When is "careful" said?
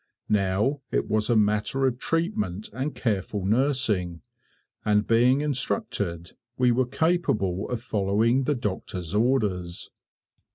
2.95-3.45